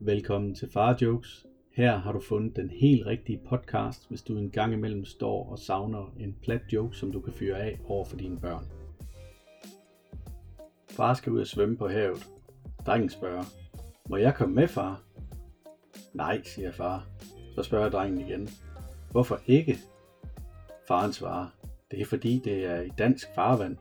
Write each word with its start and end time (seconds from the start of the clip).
Velkommen 0.00 0.54
til 0.54 0.70
Far 0.70 0.96
Jokes. 1.02 1.46
Her 1.72 1.96
har 1.96 2.12
du 2.12 2.20
fundet 2.20 2.56
den 2.56 2.70
helt 2.70 3.06
rigtige 3.06 3.40
podcast, 3.48 4.08
hvis 4.08 4.22
du 4.22 4.38
en 4.38 4.50
gang 4.50 4.72
imellem 4.72 5.04
står 5.04 5.50
og 5.50 5.58
savner 5.58 6.14
en 6.20 6.36
plat 6.42 6.62
joke, 6.72 6.96
som 6.96 7.12
du 7.12 7.20
kan 7.20 7.32
fyre 7.32 7.58
af 7.58 7.80
over 7.84 8.04
for 8.04 8.16
dine 8.16 8.40
børn. 8.40 8.64
Far 10.90 11.14
skal 11.14 11.32
ud 11.32 11.40
og 11.40 11.46
svømme 11.46 11.76
på 11.76 11.88
havet. 11.88 12.28
Drengen 12.86 13.08
spørger, 13.08 13.44
må 14.08 14.16
jeg 14.16 14.34
komme 14.34 14.54
med, 14.54 14.68
far? 14.68 15.02
Nej, 16.14 16.42
siger 16.42 16.72
far. 16.72 17.06
Så 17.54 17.62
spørger 17.62 17.90
drengen 17.90 18.20
igen, 18.20 18.48
hvorfor 19.10 19.40
ikke? 19.46 19.78
Faren 20.88 21.12
svarer, 21.12 21.46
det 21.90 22.00
er 22.00 22.04
fordi 22.04 22.40
det 22.44 22.64
er 22.64 22.80
i 22.80 22.90
dansk 22.98 23.28
farvand. 23.34 23.76